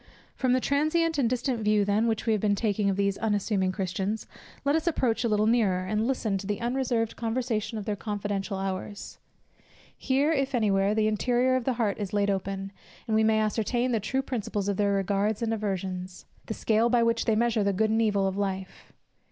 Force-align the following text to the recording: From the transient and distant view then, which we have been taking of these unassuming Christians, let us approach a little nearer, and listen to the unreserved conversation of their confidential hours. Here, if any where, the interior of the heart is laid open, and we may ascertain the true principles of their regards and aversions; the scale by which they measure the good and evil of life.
From 0.35 0.53
the 0.53 0.59
transient 0.59 1.19
and 1.19 1.29
distant 1.29 1.59
view 1.59 1.85
then, 1.85 2.07
which 2.07 2.25
we 2.25 2.33
have 2.33 2.41
been 2.41 2.55
taking 2.55 2.89
of 2.89 2.97
these 2.97 3.19
unassuming 3.19 3.71
Christians, 3.71 4.25
let 4.65 4.75
us 4.75 4.87
approach 4.87 5.23
a 5.23 5.29
little 5.29 5.45
nearer, 5.45 5.81
and 5.85 6.07
listen 6.07 6.39
to 6.39 6.47
the 6.47 6.59
unreserved 6.59 7.15
conversation 7.15 7.77
of 7.77 7.85
their 7.85 7.95
confidential 7.95 8.57
hours. 8.57 9.19
Here, 9.95 10.31
if 10.31 10.55
any 10.55 10.71
where, 10.71 10.95
the 10.95 11.07
interior 11.07 11.55
of 11.55 11.65
the 11.65 11.73
heart 11.73 11.99
is 11.99 12.13
laid 12.13 12.31
open, 12.31 12.71
and 13.07 13.15
we 13.15 13.23
may 13.23 13.37
ascertain 13.39 13.91
the 13.91 13.99
true 13.99 14.23
principles 14.23 14.67
of 14.67 14.77
their 14.77 14.93
regards 14.93 15.43
and 15.43 15.53
aversions; 15.53 16.25
the 16.47 16.55
scale 16.55 16.89
by 16.89 17.03
which 17.03 17.25
they 17.25 17.35
measure 17.35 17.63
the 17.63 17.71
good 17.71 17.91
and 17.91 18.01
evil 18.01 18.27
of 18.27 18.35
life. 18.35 18.91